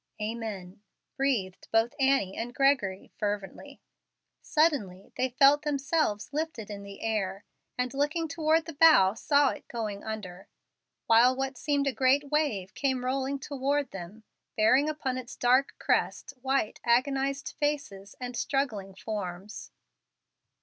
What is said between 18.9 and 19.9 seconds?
forms.